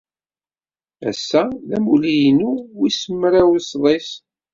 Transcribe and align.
Ass-a 1.09 1.41
d 1.67 1.69
amulli-inu 1.77 2.51
wis 2.77 3.01
mraw 3.19 3.51
sḍis. 3.69 4.09